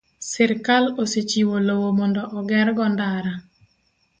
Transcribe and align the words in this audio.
sirkal 0.29 0.85
osechiwo 1.03 1.55
lowo 1.67 1.87
mondo 1.97 2.21
ogergo 2.39 2.83
ndara. 2.93 3.33